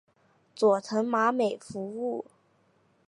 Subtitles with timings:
[0.55, 2.25] 佐藤麻美服务。